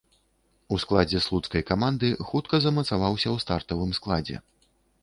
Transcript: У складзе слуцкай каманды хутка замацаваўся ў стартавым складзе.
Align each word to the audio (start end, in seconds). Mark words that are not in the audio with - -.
У 0.75 0.79
складзе 0.83 1.21
слуцкай 1.25 1.65
каманды 1.71 2.11
хутка 2.31 2.55
замацаваўся 2.65 3.27
ў 3.35 3.47
стартавым 3.47 3.91
складзе. 4.01 4.37